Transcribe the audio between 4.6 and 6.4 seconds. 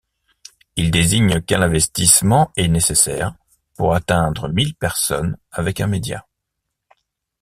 personnes avec un média.